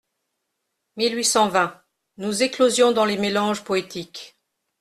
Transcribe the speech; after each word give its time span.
Mil 0.95 1.13
huit 1.15 1.23
cent 1.25 1.47
vingt! 1.47 1.79
Nous 2.17 2.41
éclosions 2.41 2.91
Dans 2.91 3.05
les 3.05 3.19
mélanges 3.19 3.63
poétiques. 3.63 4.35